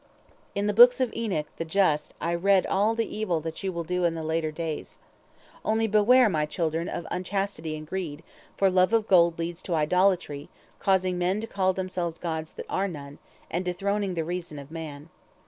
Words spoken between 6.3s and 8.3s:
children, of unchastity and greed,